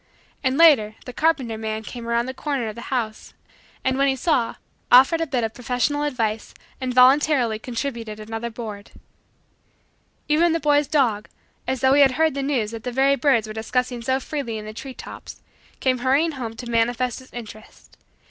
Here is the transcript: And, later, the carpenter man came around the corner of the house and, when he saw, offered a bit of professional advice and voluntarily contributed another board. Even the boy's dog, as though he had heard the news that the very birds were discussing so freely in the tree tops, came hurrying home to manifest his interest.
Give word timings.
And, 0.43 0.57
later, 0.57 0.95
the 1.05 1.13
carpenter 1.13 1.59
man 1.59 1.83
came 1.83 2.07
around 2.09 2.25
the 2.25 2.33
corner 2.33 2.67
of 2.69 2.73
the 2.73 2.89
house 2.89 3.35
and, 3.83 3.99
when 3.99 4.07
he 4.07 4.15
saw, 4.15 4.55
offered 4.91 5.21
a 5.21 5.27
bit 5.27 5.43
of 5.43 5.53
professional 5.53 6.01
advice 6.01 6.55
and 6.81 6.91
voluntarily 6.91 7.59
contributed 7.59 8.19
another 8.19 8.49
board. 8.49 8.89
Even 10.27 10.53
the 10.53 10.59
boy's 10.59 10.87
dog, 10.87 11.29
as 11.67 11.81
though 11.81 11.93
he 11.93 12.01
had 12.01 12.13
heard 12.13 12.33
the 12.33 12.41
news 12.41 12.71
that 12.71 12.83
the 12.83 12.91
very 12.91 13.15
birds 13.15 13.45
were 13.45 13.53
discussing 13.53 14.01
so 14.01 14.19
freely 14.19 14.57
in 14.57 14.65
the 14.65 14.73
tree 14.73 14.95
tops, 14.95 15.43
came 15.79 15.99
hurrying 15.99 16.31
home 16.31 16.55
to 16.55 16.67
manifest 16.67 17.19
his 17.19 17.31
interest. 17.31 17.95